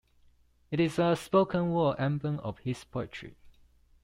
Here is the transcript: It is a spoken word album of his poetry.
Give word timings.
It 0.71 0.79
is 0.79 0.97
a 0.97 1.15
spoken 1.15 1.73
word 1.73 1.99
album 1.99 2.39
of 2.39 2.57
his 2.57 2.83
poetry. 2.85 3.37